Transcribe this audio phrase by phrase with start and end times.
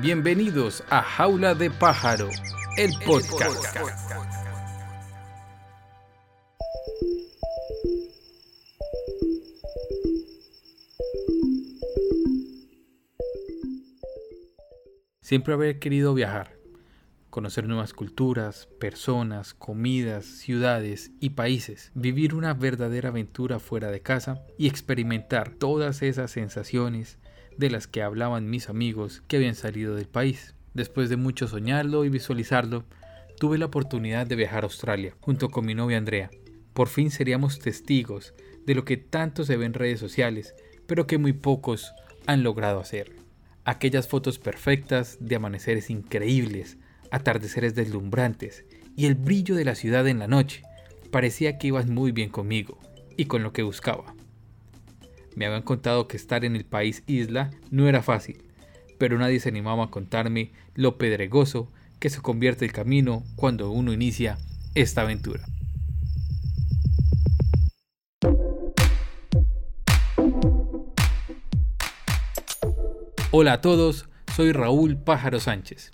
[0.00, 2.28] Bienvenidos a Jaula de Pájaro,
[2.76, 3.76] el podcast.
[15.20, 16.52] Siempre haber querido viajar,
[17.30, 24.46] conocer nuevas culturas, personas, comidas, ciudades y países, vivir una verdadera aventura fuera de casa
[24.56, 27.18] y experimentar todas esas sensaciones
[27.58, 30.54] de las que hablaban mis amigos que habían salido del país.
[30.74, 32.84] Después de mucho soñarlo y visualizarlo,
[33.38, 36.30] tuve la oportunidad de viajar a Australia junto con mi novia Andrea.
[36.72, 38.32] Por fin seríamos testigos
[38.64, 40.54] de lo que tanto se ve en redes sociales,
[40.86, 41.92] pero que muy pocos
[42.26, 43.12] han logrado hacer.
[43.64, 46.78] Aquellas fotos perfectas de amaneceres increíbles,
[47.10, 48.64] atardeceres deslumbrantes
[48.96, 50.62] y el brillo de la ciudad en la noche,
[51.10, 52.78] parecía que ibas muy bien conmigo
[53.16, 54.14] y con lo que buscaba.
[55.36, 58.42] Me habían contado que estar en el país isla no era fácil,
[58.98, 63.92] pero nadie se animaba a contarme lo pedregoso que se convierte el camino cuando uno
[63.92, 64.38] inicia
[64.74, 65.44] esta aventura.
[73.30, 75.90] Hola a todos, soy Raúl Pájaro Sánchez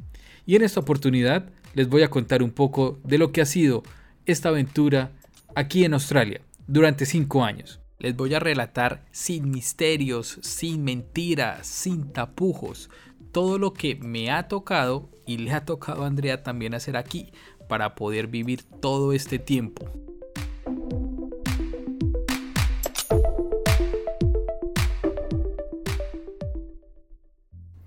[0.46, 3.82] y en esta oportunidad les voy a contar un poco de lo que ha sido
[4.24, 5.12] esta aventura
[5.54, 7.83] aquí en Australia durante 5 años.
[8.04, 12.90] Les voy a relatar sin misterios, sin mentiras, sin tapujos,
[13.32, 17.32] todo lo que me ha tocado y le ha tocado a Andrea también hacer aquí
[17.66, 19.90] para poder vivir todo este tiempo.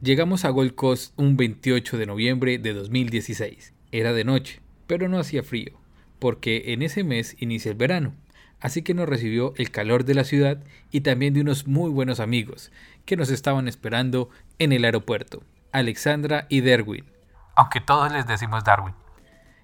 [0.02, 3.72] Llegamos a Gold Coast un 28 de noviembre de 2016.
[3.92, 5.80] Era de noche, pero no hacía frío,
[6.18, 8.16] porque en ese mes inicia el verano
[8.60, 12.20] así que nos recibió el calor de la ciudad y también de unos muy buenos
[12.20, 12.72] amigos
[13.06, 17.06] que nos estaban esperando en el aeropuerto, Alexandra y Derwin.
[17.56, 18.94] Aunque todos les decimos Darwin.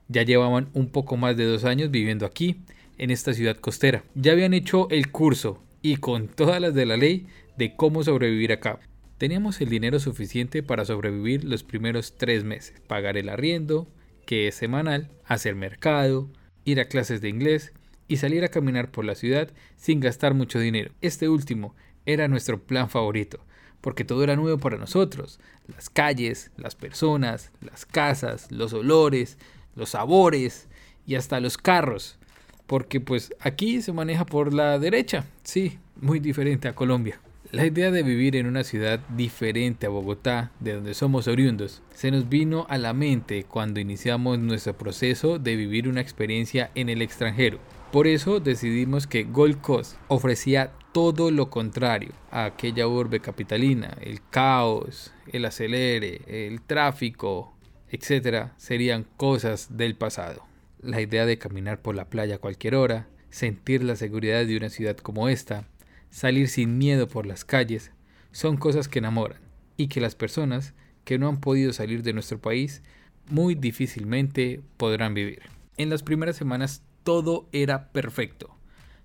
[0.08, 2.64] Ya llevaban un poco más de dos años viviendo aquí,
[2.98, 4.04] en esta ciudad costera.
[4.15, 7.27] Ya habían hecho el curso y con todas las de la ley
[7.58, 8.80] de cómo sobrevivir acá.
[9.17, 13.87] Teníamos el dinero suficiente para sobrevivir los primeros tres meses, pagar el arriendo,
[14.25, 16.30] que es semanal, hacer mercado,
[16.65, 17.73] ir a clases de inglés
[18.13, 20.91] y salir a caminar por la ciudad sin gastar mucho dinero.
[21.01, 21.73] Este último
[22.05, 23.39] era nuestro plan favorito,
[23.81, 25.39] porque todo era nuevo para nosotros.
[25.67, 29.39] Las calles, las personas, las casas, los olores,
[29.75, 30.67] los sabores
[31.07, 32.19] y hasta los carros.
[32.67, 37.19] Porque pues aquí se maneja por la derecha, sí, muy diferente a Colombia.
[37.49, 42.11] La idea de vivir en una ciudad diferente a Bogotá, de donde somos oriundos, se
[42.11, 47.01] nos vino a la mente cuando iniciamos nuestro proceso de vivir una experiencia en el
[47.01, 47.57] extranjero.
[47.93, 53.95] Por eso decidimos que Gold Coast ofrecía todo lo contrario a aquella urbe capitalina.
[54.02, 57.55] El caos, el acelere, el tráfico,
[57.92, 58.48] etc.
[58.58, 60.43] serían cosas del pasado.
[60.81, 64.70] La idea de caminar por la playa a cualquier hora, sentir la seguridad de una
[64.70, 65.67] ciudad como esta,
[66.10, 67.92] salir sin miedo por las calles,
[68.31, 69.42] son cosas que enamoran
[69.77, 70.73] y que las personas
[71.04, 72.81] que no han podido salir de nuestro país
[73.30, 75.43] muy difícilmente podrán vivir.
[75.77, 78.55] En las primeras semanas todo era perfecto.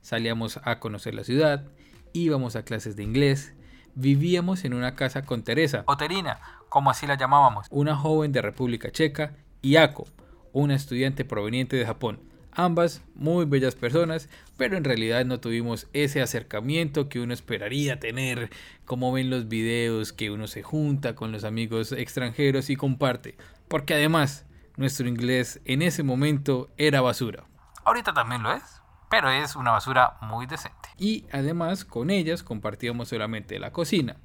[0.01, 1.65] Salíamos a conocer la ciudad,
[2.13, 3.55] íbamos a clases de inglés,
[3.95, 8.43] vivíamos en una casa con Teresa, o Terina, como así la llamábamos, una joven de
[8.43, 10.07] República Checa, y Ako,
[10.53, 12.21] una estudiante proveniente de Japón.
[12.53, 18.51] Ambas muy bellas personas, pero en realidad no tuvimos ese acercamiento que uno esperaría tener,
[18.85, 23.37] como ven los videos que uno se junta con los amigos extranjeros y comparte,
[23.69, 27.45] porque además nuestro inglés en ese momento era basura.
[27.89, 30.91] Ahorita también lo es, pero es una basura muy decente.
[30.99, 34.17] Y además con ellas compartíamos solamente la cocina,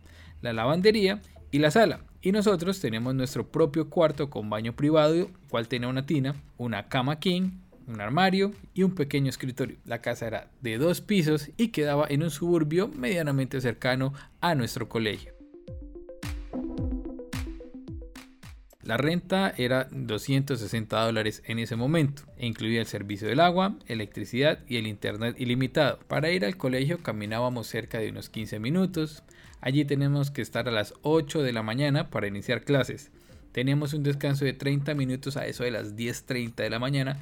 [0.42, 2.02] la lavandería y la sala.
[2.22, 7.20] Y nosotros tenemos nuestro propio cuarto con baño privado, cual tenía una tina, una cama
[7.20, 7.52] king,
[7.88, 9.78] un armario y un pequeño escritorio.
[9.86, 14.90] La casa era de dos pisos y quedaba en un suburbio medianamente cercano a nuestro
[14.90, 15.33] colegio.
[18.84, 24.60] La renta era 260 dólares en ese momento e incluía el servicio del agua, electricidad
[24.68, 26.00] y el internet ilimitado.
[26.10, 29.24] Para ir al colegio caminábamos cerca de unos 15 minutos.
[29.62, 33.10] Allí tenemos que estar a las 8 de la mañana para iniciar clases.
[33.54, 37.20] Teníamos un descanso de 30 minutos a eso de las 10.30 de la mañana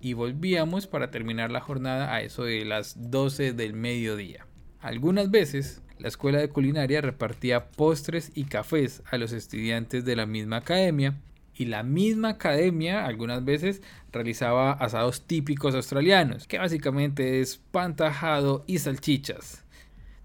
[0.00, 4.48] y volvíamos para terminar la jornada a eso de las 12 del mediodía.
[4.80, 10.26] Algunas veces la escuela de culinaria repartía postres y cafés a los estudiantes de la
[10.26, 11.14] misma academia
[11.56, 13.80] y la misma academia algunas veces
[14.12, 19.64] realizaba asados típicos australianos, que básicamente es pan tajado y salchichas.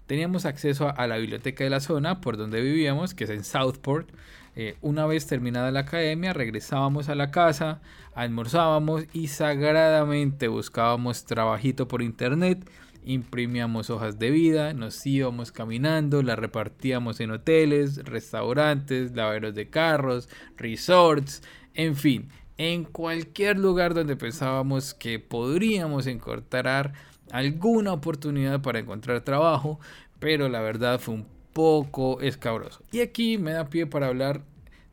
[0.06, 4.10] Teníamos acceso a la biblioteca de la zona por donde vivíamos, que es en Southport,
[4.56, 7.80] Eh, una vez terminada la academia, regresábamos a la casa,
[8.14, 12.58] almorzábamos y sagradamente buscábamos trabajito por internet,
[13.04, 20.28] imprimíamos hojas de vida, nos íbamos caminando, las repartíamos en hoteles, restaurantes, lavaderos de carros,
[20.56, 21.42] resorts,
[21.74, 26.92] en fin, en cualquier lugar donde pensábamos que podríamos encontrar
[27.30, 29.80] alguna oportunidad para encontrar trabajo,
[30.18, 32.82] pero la verdad fue un poco escabroso.
[32.92, 34.42] Y aquí me da pie para hablar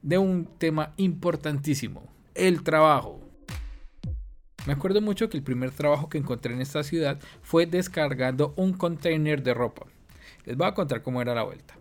[0.01, 2.03] de un tema importantísimo,
[2.36, 3.26] el trabajo.
[4.67, 8.73] Me acuerdo mucho que el primer trabajo que encontré en esta ciudad fue descargando un
[8.73, 9.85] container de ropa.
[10.45, 11.75] Les voy a contar cómo era la vuelta.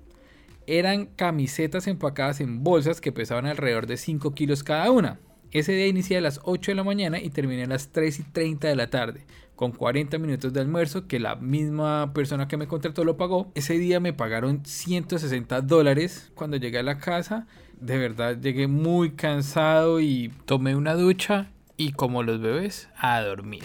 [0.68, 5.18] Eran camisetas empacadas en bolsas que pesaban alrededor de 5 kilos cada una.
[5.50, 8.22] Ese día inicié a las 8 de la mañana y terminé a las 3 y
[8.22, 12.68] 30 de la tarde, con 40 minutos de almuerzo que la misma persona que me
[12.68, 13.50] contrató lo pagó.
[13.56, 17.48] Ese día me pagaron 160 dólares cuando llegué a la casa.
[17.80, 23.64] De verdad llegué muy cansado y tomé una ducha y como los bebés a dormir.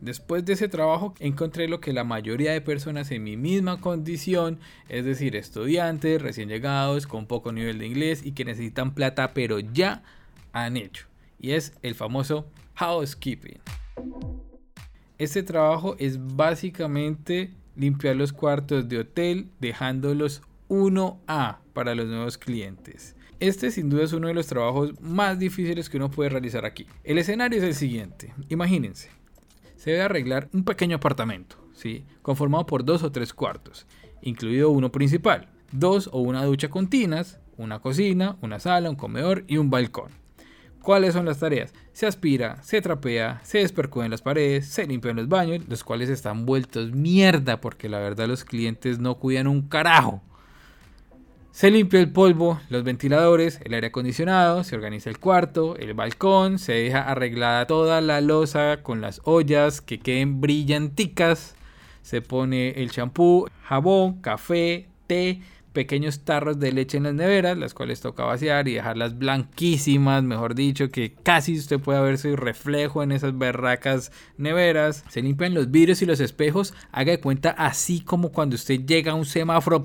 [0.00, 4.58] Después de ese trabajo encontré lo que la mayoría de personas en mi misma condición,
[4.88, 9.60] es decir, estudiantes recién llegados con poco nivel de inglés y que necesitan plata pero
[9.60, 10.02] ya
[10.52, 11.06] han hecho.
[11.38, 13.60] Y es el famoso housekeeping.
[15.18, 20.40] Este trabajo es básicamente limpiar los cuartos de hotel dejándolos
[20.70, 23.16] 1A para los nuevos clientes.
[23.40, 26.86] Este sin duda es uno de los trabajos más difíciles que uno puede realizar aquí.
[27.02, 28.34] El escenario es el siguiente.
[28.50, 29.08] Imagínense.
[29.76, 32.04] Se debe arreglar un pequeño apartamento, ¿sí?
[32.20, 33.86] conformado por dos o tres cuartos,
[34.20, 39.44] incluido uno principal, dos o una ducha con tinas, una cocina, una sala, un comedor
[39.46, 40.10] y un balcón.
[40.82, 41.72] ¿Cuáles son las tareas?
[41.94, 46.44] Se aspira, se trapea, se despercuden las paredes, se limpian los baños, los cuales están
[46.44, 50.22] vueltos mierda porque la verdad los clientes no cuidan un carajo.
[51.52, 56.60] Se limpia el polvo, los ventiladores, el aire acondicionado, se organiza el cuarto, el balcón,
[56.60, 61.56] se deja arreglada toda la losa con las ollas que queden brillanticas,
[62.02, 67.74] se pone el champú, jabón, café, té, pequeños tarros de leche en las neveras, las
[67.74, 73.02] cuales toca vaciar y dejarlas blanquísimas, mejor dicho, que casi usted pueda ver su reflejo
[73.02, 75.04] en esas berracas neveras.
[75.08, 79.12] Se limpian los vidrios y los espejos, haga de cuenta así como cuando usted llega
[79.12, 79.82] a un semáforo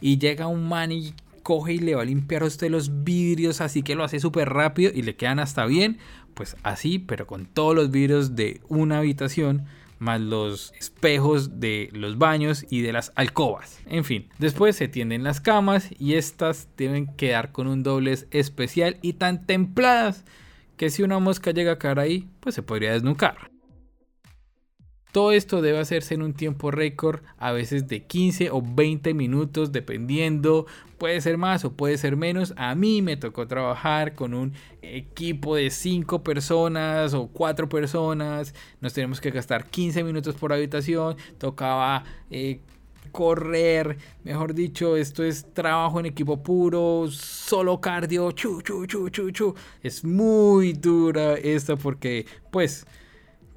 [0.00, 3.60] y llega un man y coge y le va a limpiar a usted los vidrios,
[3.60, 5.98] así que lo hace súper rápido y le quedan hasta bien,
[6.34, 9.66] pues así, pero con todos los vidrios de una habitación
[10.02, 13.80] más los espejos de los baños y de las alcobas.
[13.86, 18.98] En fin, después se tienden las camas y estas deben quedar con un doblez especial
[19.00, 20.24] y tan templadas
[20.76, 23.51] que si una mosca llega a caer ahí, pues se podría desnucar.
[25.12, 29.70] Todo esto debe hacerse en un tiempo récord, a veces de 15 o 20 minutos,
[29.70, 30.64] dependiendo.
[30.96, 32.54] Puede ser más o puede ser menos.
[32.56, 38.54] A mí me tocó trabajar con un equipo de 5 personas o 4 personas.
[38.80, 41.16] Nos tenemos que gastar 15 minutos por habitación.
[41.36, 42.60] Tocaba eh,
[43.10, 49.30] correr, mejor dicho, esto es trabajo en equipo puro, solo cardio, chu, chu, chu, chu,
[49.30, 49.54] chu.
[49.82, 52.86] Es muy dura esto porque, pues,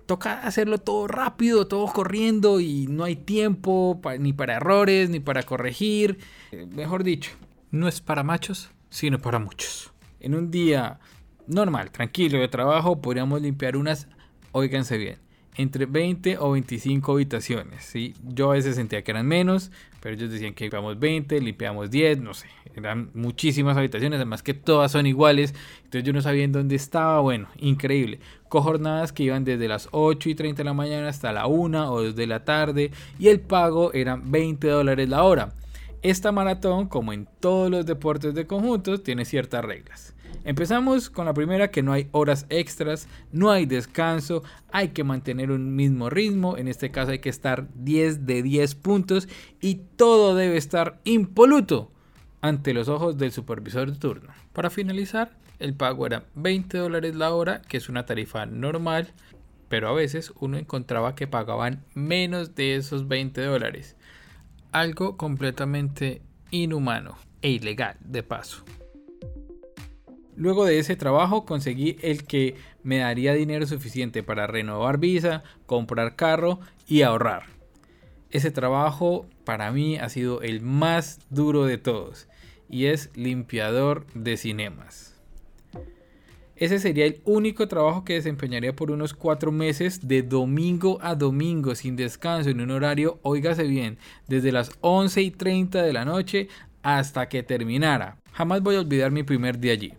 [0.06, 5.44] toca hacerlo todo rápido, todo corriendo y no hay tiempo ni para errores, ni para
[5.44, 6.20] corregir.
[6.52, 7.32] Eh, mejor dicho,
[7.72, 9.92] no es para machos, sino para muchos.
[10.20, 11.00] En un día
[11.48, 14.08] normal, tranquilo de trabajo, podríamos limpiar unas,
[14.52, 15.20] óiganse bien,
[15.58, 17.84] entre 20 o 25 habitaciones.
[17.84, 18.14] ¿sí?
[18.24, 19.72] Yo a veces sentía que eran menos,
[20.02, 22.48] pero ellos decían que limpiamos 20, limpiamos 10, no sé.
[22.76, 25.56] Eran muchísimas habitaciones, además que todas son iguales.
[25.78, 27.20] Entonces yo no sabía en dónde estaba.
[27.22, 28.20] Bueno, increíble.
[28.50, 31.92] Con jornadas que iban desde las 8 y 30 de la mañana hasta la 1
[31.92, 32.92] o 2 de la tarde.
[33.18, 35.54] Y el pago eran 20 dólares la hora.
[36.02, 40.15] Esta maratón, como en todos los deportes de conjuntos, tiene ciertas reglas.
[40.46, 45.50] Empezamos con la primera que no hay horas extras, no hay descanso, hay que mantener
[45.50, 49.28] un mismo ritmo, en este caso hay que estar 10 de 10 puntos
[49.60, 51.92] y todo debe estar impoluto
[52.42, 54.30] ante los ojos del supervisor de turno.
[54.54, 59.14] Para finalizar, el pago era 20 dólares la hora, que es una tarifa normal,
[59.68, 63.96] pero a veces uno encontraba que pagaban menos de esos 20 dólares.
[64.72, 66.22] Algo completamente
[66.52, 68.64] inhumano e ilegal de paso.
[70.38, 76.16] Luego de ese trabajo conseguí el que me daría dinero suficiente para renovar visa, comprar
[76.16, 77.44] carro y ahorrar.
[78.32, 82.28] Ese trabajo para mí ha sido el más duro de todos
[82.70, 85.16] y es limpiador de cinemas.
[86.58, 91.76] Ese sería el único trabajo que desempeñaría por unos cuatro meses de domingo a domingo
[91.76, 96.48] sin descanso en un horario, óigase bien, desde las 11 y 30 de la noche
[96.82, 98.18] hasta que terminara.
[98.32, 99.94] Jamás voy a olvidar mi primer día allí.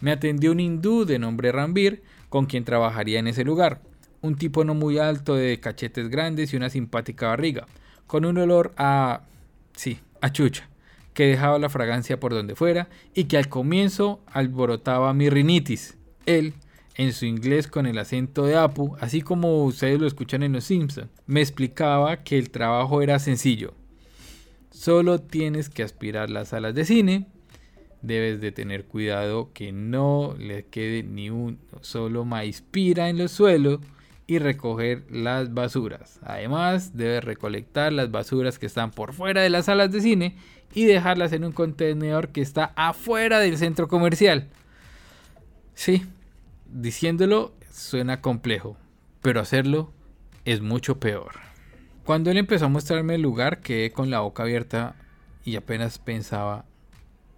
[0.00, 3.80] Me atendió un hindú de nombre Rambir, con quien trabajaría en ese lugar.
[4.20, 7.66] Un tipo no muy alto, de cachetes grandes y una simpática barriga,
[8.06, 9.22] con un olor a...
[9.74, 10.68] sí, a chucha,
[11.14, 15.96] que dejaba la fragancia por donde fuera y que al comienzo alborotaba mi rinitis.
[16.26, 16.54] Él,
[16.96, 20.64] en su inglés con el acento de Apu, así como ustedes lo escuchan en Los
[20.64, 23.74] Simpsons, me explicaba que el trabajo era sencillo.
[24.70, 27.26] Solo tienes que aspirar las salas de cine,
[28.02, 33.32] debes de tener cuidado que no le quede ni un solo maíz pira en los
[33.32, 33.80] suelos
[34.26, 36.18] y recoger las basuras.
[36.22, 40.36] Además, debes recolectar las basuras que están por fuera de las salas de cine
[40.74, 44.48] y dejarlas en un contenedor que está afuera del centro comercial.
[45.74, 46.04] Sí,
[46.66, 48.76] diciéndolo suena complejo,
[49.22, 49.92] pero hacerlo
[50.44, 51.32] es mucho peor.
[52.04, 54.96] Cuando él empezó a mostrarme el lugar, quedé con la boca abierta
[55.44, 56.64] y apenas pensaba,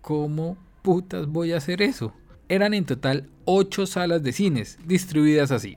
[0.00, 2.12] ¿cómo putas voy a hacer eso?
[2.48, 5.76] Eran en total 8 salas de cines, distribuidas así.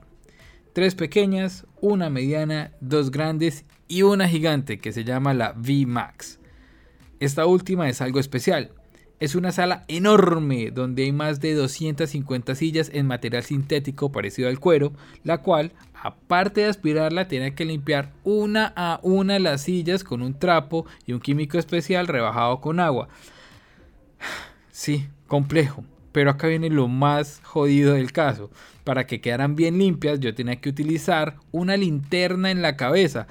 [0.72, 6.38] Tres pequeñas, una mediana, dos grandes y una gigante que se llama la V-Max.
[7.20, 8.72] Esta última es algo especial,
[9.22, 14.58] es una sala enorme donde hay más de 250 sillas en material sintético parecido al
[14.58, 20.22] cuero, la cual, aparte de aspirarla, tiene que limpiar una a una las sillas con
[20.22, 23.10] un trapo y un químico especial rebajado con agua.
[24.70, 25.84] Sí, complejo.
[26.12, 28.50] Pero acá viene lo más jodido del caso.
[28.84, 33.26] Para que quedaran bien limpias, yo tenía que utilizar una linterna en la cabeza,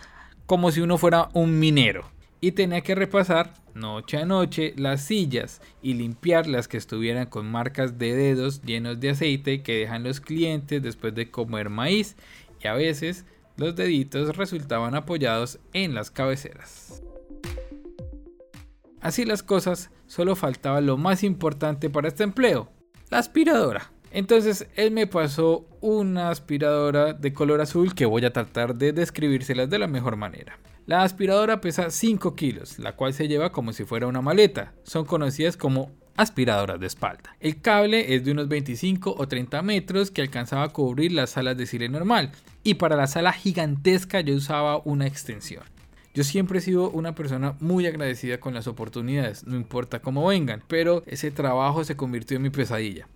[0.45, 5.62] como si uno fuera un minero y tenía que repasar noche a noche las sillas
[5.81, 10.19] y limpiar las que estuvieran con marcas de dedos llenos de aceite que dejan los
[10.19, 12.17] clientes después de comer maíz
[12.62, 13.25] y a veces
[13.57, 17.03] los deditos resultaban apoyados en las cabeceras.
[19.01, 22.72] Así las cosas, solo faltaba lo más importante para este empleo,
[23.10, 23.91] la aspiradora.
[24.12, 29.70] Entonces él me pasó una aspiradora de color azul que voy a tratar de describírselas
[29.70, 30.60] de la mejor manera.
[30.86, 34.74] La aspiradora pesa 5 kilos, la cual se lleva como si fuera una maleta.
[34.84, 37.36] Son conocidas como aspiradoras de espalda.
[37.39, 41.58] El cable es de unos 25 o 30 metros que alcanzaba a cubrir las salas
[41.58, 42.31] de cine normal
[42.63, 45.63] y para la sala gigantesca yo usaba una extensión.
[46.13, 50.61] Yo siempre he sido una persona muy agradecida con las oportunidades, no importa cómo vengan,
[50.67, 53.07] pero ese trabajo se convirtió en mi pesadilla.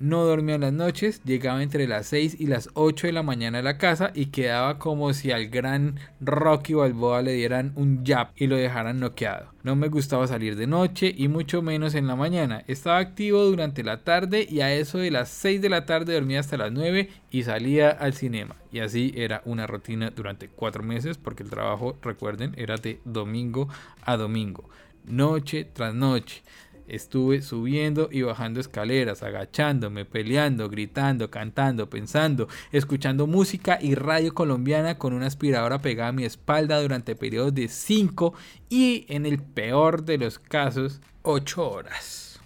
[0.00, 3.58] No dormía en las noches, llegaba entre las 6 y las 8 de la mañana
[3.58, 8.28] a la casa y quedaba como si al gran Rocky Balboa le dieran un jab
[8.36, 9.52] y lo dejaran noqueado.
[9.64, 12.62] No me gustaba salir de noche y mucho menos en la mañana.
[12.68, 16.38] Estaba activo durante la tarde y a eso de las 6 de la tarde dormía
[16.38, 18.54] hasta las 9 y salía al cinema.
[18.70, 23.68] Y así era una rutina durante 4 meses porque el trabajo, recuerden, era de domingo
[24.02, 24.70] a domingo,
[25.04, 26.44] noche tras noche.
[26.88, 34.96] Estuve subiendo y bajando escaleras, agachándome, peleando, gritando, cantando, pensando, escuchando música y radio colombiana
[34.96, 38.32] con una aspiradora pegada a mi espalda durante periodos de 5
[38.70, 42.40] y, en el peor de los casos, 8 horas.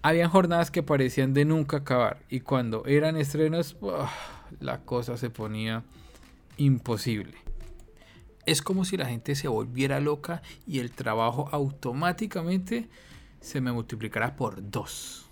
[0.00, 3.76] Habían jornadas que parecían de nunca acabar y cuando eran estrenos,
[4.60, 5.82] la cosa se ponía
[6.56, 7.34] imposible.
[8.46, 12.88] Es como si la gente se volviera loca y el trabajo automáticamente
[13.40, 15.28] se me multiplicará por 2.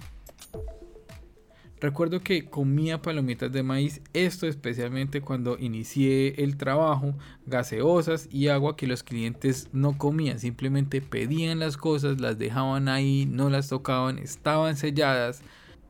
[1.79, 8.77] Recuerdo que comía palomitas de maíz, esto especialmente cuando inicié el trabajo, gaseosas y agua
[8.77, 14.19] que los clientes no comían, simplemente pedían las cosas, las dejaban ahí, no las tocaban,
[14.19, 15.43] estaban selladas.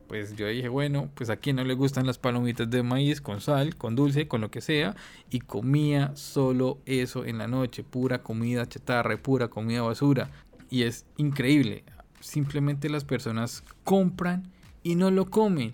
[0.09, 3.41] Pues yo dije, bueno, pues a quien no le gustan las palomitas de maíz con
[3.41, 4.97] sal, con dulce, con lo que sea,
[5.31, 10.31] y comía solo eso en la noche, pura comida chatarra, pura comida basura.
[10.69, 11.85] Y es increíble
[12.27, 14.51] simplemente las personas compran
[14.83, 15.73] y no lo comen.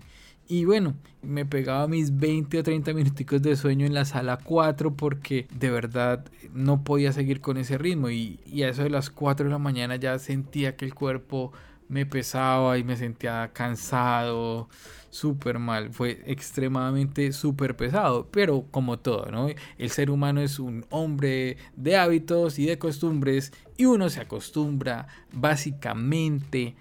[0.48, 4.94] Y bueno, me pegaba mis 20 o 30 minuticos de sueño en la sala 4
[4.96, 8.10] porque de verdad no podía seguir con ese ritmo.
[8.10, 11.52] Y, y, a eso de las 4 de la mañana ya sentía que el cuerpo
[11.88, 14.68] me pesaba y me sentía cansado,
[15.10, 15.92] súper mal.
[15.92, 18.28] Fue extremadamente súper pesado.
[18.30, 19.48] Pero como todo, ¿no?
[19.78, 25.06] El ser humano es un hombre de hábitos y de costumbres y uno se acostumbra
[25.32, 26.74] básicamente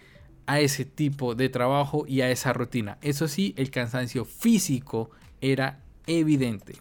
[0.45, 2.97] a ese tipo de trabajo y a esa rutina.
[3.01, 6.75] Eso sí, el cansancio físico era evidente.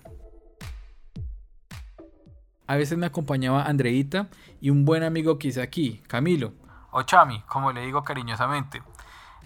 [2.66, 4.28] A veces me acompañaba Andreita
[4.60, 6.52] y un buen amigo que hice aquí, Camilo,
[6.90, 8.82] o Chami, como le digo cariñosamente.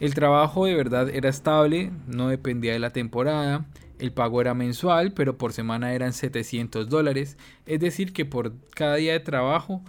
[0.00, 3.64] El trabajo de verdad era estable, no dependía de la temporada,
[3.98, 8.96] el pago era mensual, pero por semana eran 700 dólares, es decir que por cada
[8.96, 9.82] día de trabajo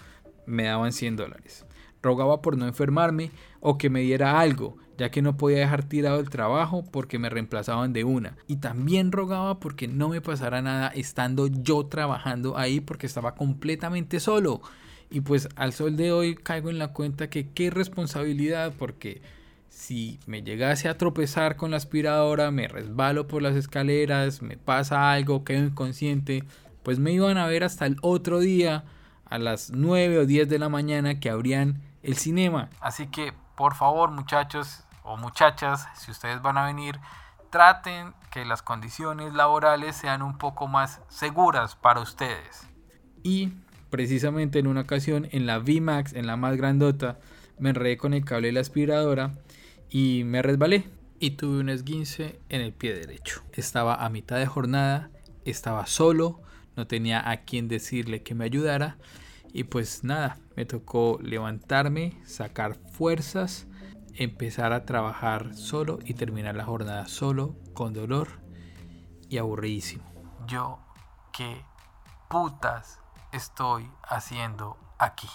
[0.46, 1.66] me daban 100 dólares.
[2.04, 3.32] Rogaba por no enfermarme
[3.62, 7.30] o que me diera algo, ya que no podía dejar tirado el trabajo porque me
[7.30, 8.38] reemplazaban de una.
[8.48, 14.20] Y también rogaba porque no me pasara nada estando yo trabajando ahí porque estaba completamente
[14.20, 14.62] solo.
[15.10, 19.22] Y pues al sol de hoy caigo en la cuenta que qué responsabilidad porque
[19.70, 25.12] si me llegase a tropezar con la aspiradora, me resbalo por las escaleras, me pasa
[25.12, 26.44] algo, quedo inconsciente,
[26.84, 28.86] pues me iban a ver hasta el otro día
[29.26, 32.70] a las 9 o 10 de la mañana que abrían el cinema.
[32.80, 37.00] Así que por favor muchachos o muchachas, si ustedes van a venir,
[37.50, 42.68] traten que las condiciones laborales sean un poco más seguras para ustedes.
[43.24, 43.54] Y
[43.96, 47.18] precisamente en una ocasión en la VMAX, en la más grandota,
[47.60, 49.36] me enredé con el cable de la aspiradora
[49.90, 53.42] y me resbalé y tuve un esguince en el pie derecho.
[53.54, 55.12] Estaba a mitad de jornada,
[55.46, 56.42] estaba solo,
[56.76, 58.98] no tenía a quien decirle que me ayudara
[59.54, 63.66] y pues nada, me tocó levantarme, sacar fuerzas,
[64.14, 68.42] empezar a trabajar solo y terminar la jornada solo, con dolor
[69.30, 70.04] y aburridísimo.
[70.48, 70.80] Yo,
[71.32, 71.62] ¿qué
[72.30, 73.00] putas
[73.36, 75.30] estoy haciendo aquí?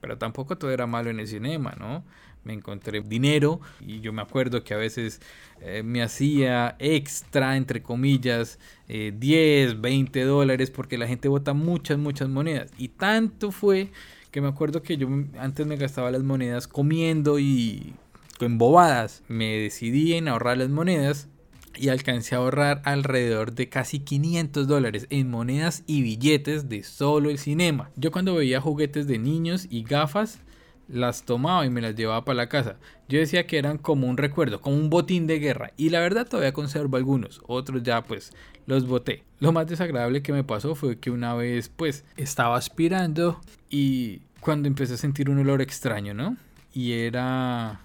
[0.00, 2.04] Pero tampoco todo era malo en el cinema, ¿no?
[2.44, 5.20] me encontré dinero y yo me acuerdo que a veces
[5.60, 11.98] eh, me hacía extra, entre comillas, 10, eh, 20 dólares porque la gente bota muchas,
[11.98, 12.70] muchas monedas.
[12.78, 13.90] Y tanto fue
[14.30, 17.94] que me acuerdo que yo antes me gastaba las monedas comiendo y
[18.38, 19.22] con bobadas.
[19.28, 21.28] Me decidí en ahorrar las monedas
[21.76, 27.30] y alcancé a ahorrar alrededor de casi 500 dólares en monedas y billetes de solo
[27.30, 27.90] el cinema.
[27.96, 30.40] Yo cuando veía juguetes de niños y gafas,
[30.88, 32.76] las tomaba y me las llevaba para la casa.
[33.08, 35.72] Yo decía que eran como un recuerdo, como un botín de guerra.
[35.76, 38.32] Y la verdad todavía conservo algunos, otros ya pues
[38.66, 39.24] los boté.
[39.38, 44.68] Lo más desagradable que me pasó fue que una vez pues estaba aspirando y cuando
[44.68, 46.36] empecé a sentir un olor extraño, ¿no?
[46.72, 47.80] Y era...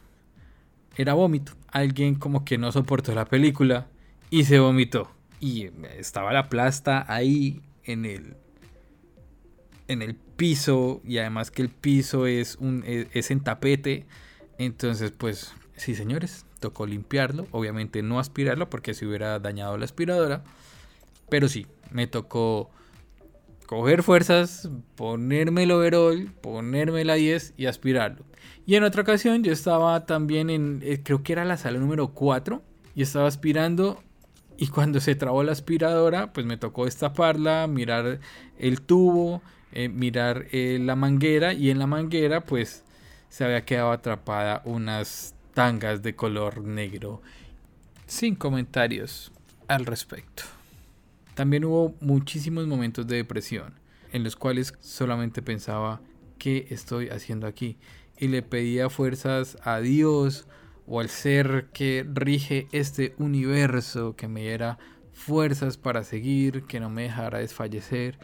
[0.97, 1.51] Era vómito.
[1.75, 3.87] Alguien como que no soportó la película
[4.29, 5.11] y se vomitó.
[5.41, 8.37] Y estaba la plasta ahí en el
[9.87, 14.05] en el piso y además que el piso es, un, e, es, en tapete.
[14.57, 17.45] Entonces, pues sí, señores, tocó limpiarlo.
[17.51, 20.43] Obviamente no aspirarlo porque se hubiera dañado la aspiradora.
[21.29, 22.71] Pero sí, me tocó
[23.65, 28.25] coger fuerzas, ponerme el overall, ponerme la 10 y aspirarlo.
[28.65, 32.09] Y en otra ocasión yo estaba también en, eh, creo que era la sala número
[32.09, 32.63] 4,
[32.95, 34.01] y estaba aspirando
[34.57, 38.19] y cuando se trabó la aspiradora, pues me tocó destaparla, mirar
[38.57, 39.41] el tubo,
[39.73, 42.83] eh, mirar eh, la manguera y en la manguera pues
[43.27, 47.21] se había quedado atrapada unas tangas de color negro
[48.05, 49.33] sin comentarios
[49.67, 50.43] al respecto.
[51.35, 53.79] También hubo muchísimos momentos de depresión
[54.11, 56.01] en los cuales solamente pensaba
[56.39, 57.77] qué estoy haciendo aquí
[58.17, 60.47] y le pedía fuerzas a Dios
[60.87, 64.77] o al ser que rige este universo que me diera
[65.11, 68.17] fuerzas para seguir, que no me dejara desfallecer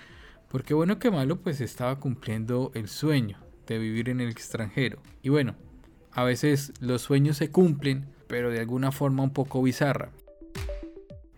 [0.51, 5.01] porque bueno que malo pues estaba cumpliendo el sueño de vivir en el extranjero.
[5.23, 5.55] Y bueno,
[6.11, 10.11] a veces los sueños se cumplen, pero de alguna forma un poco bizarra.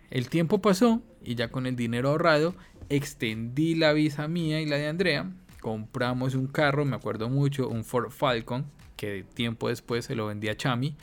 [0.10, 2.56] El tiempo pasó y ya con el dinero ahorrado
[2.90, 5.32] extendí la visa mía y la de Andrea.
[5.62, 8.66] Compramos un carro, me acuerdo mucho, un Ford Falcon,
[8.98, 10.96] que tiempo después se lo vendí a Chami.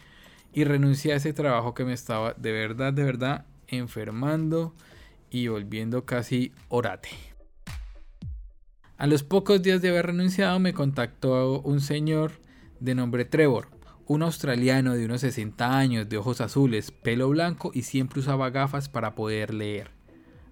[0.52, 4.74] Y renuncié a ese trabajo que me estaba de verdad, de verdad enfermando
[5.30, 7.10] y volviendo casi orate.
[8.98, 12.32] A los pocos días de haber renunciado me contactó un señor
[12.80, 13.68] de nombre Trevor,
[14.06, 18.88] un australiano de unos 60 años, de ojos azules, pelo blanco y siempre usaba gafas
[18.88, 19.99] para poder leer.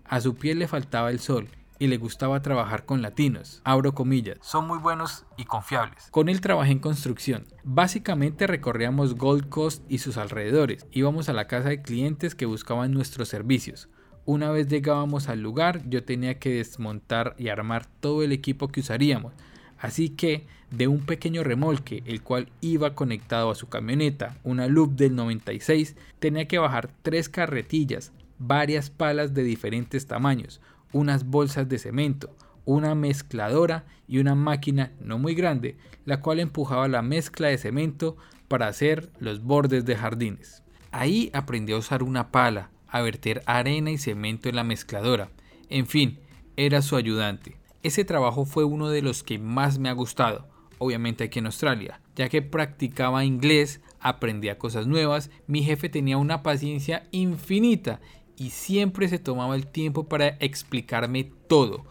[0.08, 3.60] A su piel le faltaba el sol y le gustaba trabajar con latinos.
[3.62, 4.38] Abro comillas.
[4.40, 6.08] Son muy buenos y confiables.
[6.10, 7.44] Con él trabajé en construcción.
[7.62, 10.86] Básicamente recorríamos Gold Coast y sus alrededores.
[10.92, 13.90] Íbamos a la casa de clientes que buscaban nuestros servicios.
[14.24, 18.80] Una vez llegábamos al lugar, yo tenía que desmontar y armar todo el equipo que
[18.80, 19.34] usaríamos.
[19.78, 24.96] Así que de un pequeño remolque, el cual iba conectado a su camioneta, una Loop
[24.96, 30.60] del 96, tenía que bajar tres carretillas, varias palas de diferentes tamaños,
[30.92, 36.88] unas bolsas de cemento, una mezcladora y una máquina no muy grande, la cual empujaba
[36.88, 38.16] la mezcla de cemento
[38.48, 40.62] para hacer los bordes de jardines.
[40.90, 45.30] Ahí aprendí a usar una pala, a verter arena y cemento en la mezcladora.
[45.68, 46.18] En fin,
[46.56, 47.56] era su ayudante.
[47.82, 50.48] Ese trabajo fue uno de los que más me ha gustado,
[50.78, 56.42] obviamente aquí en Australia, ya que practicaba inglés, aprendía cosas nuevas, mi jefe tenía una
[56.42, 58.00] paciencia infinita
[58.38, 61.84] y siempre se tomaba el tiempo para explicarme todo.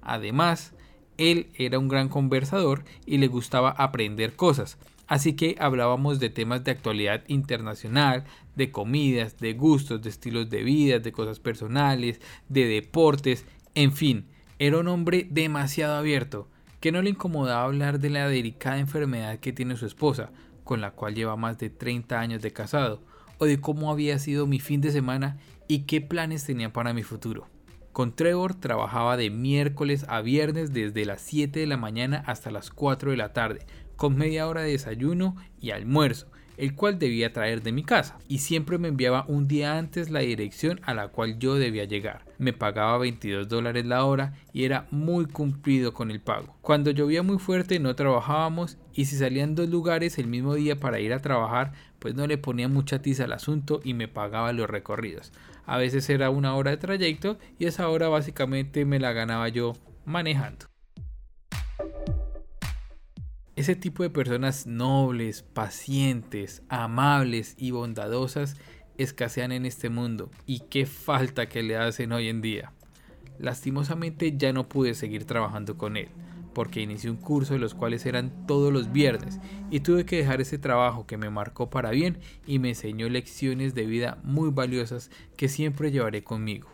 [0.00, 0.72] Además,
[1.18, 6.64] Él era un gran conversador y le gustaba aprender cosas, así que hablábamos de temas
[6.64, 8.24] de actualidad internacional,
[8.56, 14.26] de comidas, de gustos, de estilos de vida, de cosas personales, de deportes, en fin,
[14.58, 16.48] era un hombre demasiado abierto,
[16.80, 20.30] que no le incomodaba hablar de la delicada enfermedad que tiene su esposa,
[20.64, 23.02] con la cual lleva más de 30 años de casado,
[23.36, 25.38] o de cómo había sido mi fin de semana
[25.70, 27.46] y qué planes tenía para mi futuro.
[27.92, 32.70] Con Trevor trabajaba de miércoles a viernes desde las 7 de la mañana hasta las
[32.70, 33.60] 4 de la tarde,
[33.94, 38.38] con media hora de desayuno y almuerzo, el cual debía traer de mi casa, y
[38.38, 42.24] siempre me enviaba un día antes la dirección a la cual yo debía llegar.
[42.38, 46.56] Me pagaba 22 dólares la hora y era muy cumplido con el pago.
[46.62, 50.98] Cuando llovía muy fuerte no trabajábamos y si salían dos lugares el mismo día para
[50.98, 54.68] ir a trabajar, pues no le ponía mucha tiza al asunto y me pagaba los
[54.68, 55.32] recorridos.
[55.70, 59.74] A veces era una hora de trayecto y esa hora básicamente me la ganaba yo
[60.04, 60.66] manejando.
[63.54, 68.56] Ese tipo de personas nobles, pacientes, amables y bondadosas
[68.98, 72.72] escasean en este mundo y qué falta que le hacen hoy en día.
[73.38, 76.08] Lastimosamente ya no pude seguir trabajando con él
[76.52, 79.38] porque inicié un curso de los cuales eran todos los viernes
[79.70, 83.74] y tuve que dejar ese trabajo que me marcó para bien y me enseñó lecciones
[83.74, 86.68] de vida muy valiosas que siempre llevaré conmigo.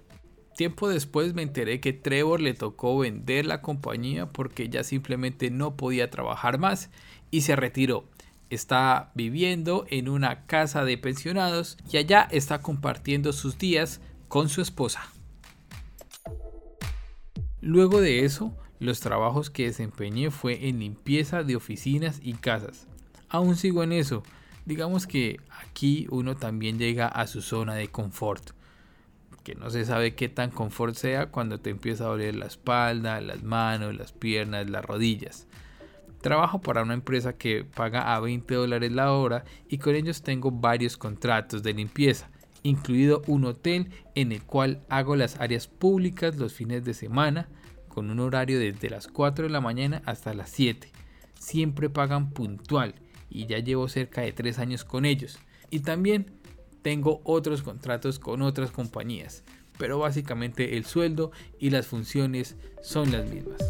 [0.56, 5.76] Tiempo después me enteré que Trevor le tocó vender la compañía porque ya simplemente no
[5.76, 6.90] podía trabajar más
[7.30, 8.08] y se retiró.
[8.48, 14.62] Está viviendo en una casa de pensionados y allá está compartiendo sus días con su
[14.62, 15.10] esposa.
[17.60, 22.86] Luego de eso, los trabajos que desempeñé fue en limpieza de oficinas y casas.
[23.28, 24.22] Aún sigo en eso.
[24.64, 28.50] Digamos que aquí uno también llega a su zona de confort
[29.46, 33.20] que no se sabe qué tan confort sea cuando te empieza a doler la espalda,
[33.20, 35.46] las manos, las piernas, las rodillas.
[36.20, 40.50] Trabajo para una empresa que paga a 20 dólares la hora y con ellos tengo
[40.50, 42.28] varios contratos de limpieza,
[42.64, 47.48] incluido un hotel en el cual hago las áreas públicas los fines de semana
[47.96, 50.92] con un horario desde las 4 de la mañana hasta las 7.
[51.40, 52.94] Siempre pagan puntual
[53.30, 55.38] y ya llevo cerca de 3 años con ellos.
[55.70, 56.26] Y también
[56.82, 59.44] tengo otros contratos con otras compañías,
[59.78, 63.62] pero básicamente el sueldo y las funciones son las mismas.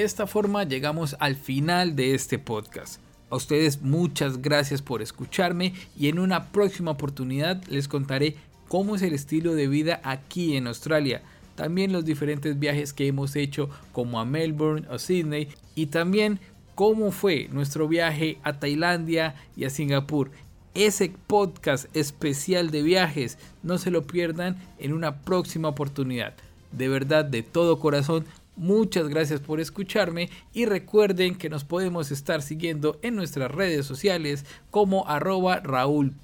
[0.00, 3.02] De esta forma llegamos al final de este podcast.
[3.28, 8.36] A ustedes muchas gracias por escucharme y en una próxima oportunidad les contaré
[8.66, 11.20] cómo es el estilo de vida aquí en Australia.
[11.54, 16.40] También los diferentes viajes que hemos hecho como a Melbourne o Sydney y también
[16.74, 20.30] cómo fue nuestro viaje a Tailandia y a Singapur.
[20.72, 26.32] Ese podcast especial de viajes no se lo pierdan en una próxima oportunidad.
[26.72, 28.24] De verdad, de todo corazón,
[28.60, 34.44] Muchas gracias por escucharme y recuerden que nos podemos estar siguiendo en nuestras redes sociales
[34.70, 36.14] como arroba Raúl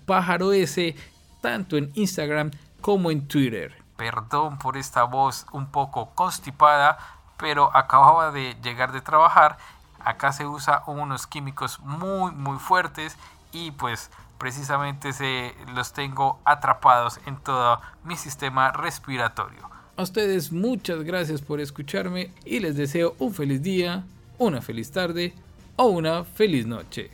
[1.41, 2.51] tanto en Instagram
[2.83, 3.83] como en Twitter.
[3.97, 6.99] Perdón por esta voz un poco constipada,
[7.39, 9.57] pero acababa de llegar de trabajar.
[9.99, 13.17] Acá se usa unos químicos muy muy fuertes
[13.53, 19.76] y pues precisamente se los tengo atrapados en todo mi sistema respiratorio.
[19.97, 24.05] A ustedes muchas gracias por escucharme y les deseo un feliz día,
[24.37, 25.33] una feliz tarde
[25.77, 27.11] o una feliz noche.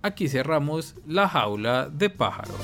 [0.00, 2.54] Aquí cerramos la jaula de pájaro.